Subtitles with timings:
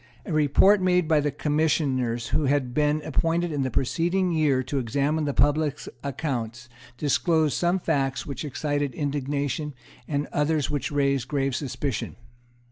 [0.25, 4.79] A report made by the Commissioners who had been appointed in the preceding year to
[4.79, 9.75] examine the public accounts disclosed some facts which excited indignation,
[10.07, 12.15] and others which raised grave suspicion.